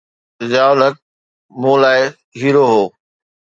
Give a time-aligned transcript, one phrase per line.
[0.49, 0.97] ضياءُ الحق
[1.59, 1.99] مون لاءِ
[2.39, 2.85] هيرو هو.